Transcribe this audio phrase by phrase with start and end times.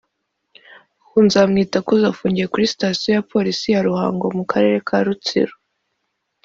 [1.07, 5.53] ubu Nzamwitakuze afungiye kuri Sitasiyo ya Polisi ya Ruhango mu karere ka Rutsiro